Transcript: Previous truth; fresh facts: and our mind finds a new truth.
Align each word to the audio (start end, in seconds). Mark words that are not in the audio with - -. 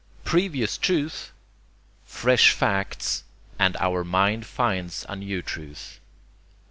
Previous 0.23 0.79
truth; 0.79 1.31
fresh 2.07 2.49
facts: 2.53 3.23
and 3.59 3.77
our 3.77 4.03
mind 4.03 4.47
finds 4.47 5.05
a 5.07 5.15
new 5.15 5.43
truth. 5.43 5.99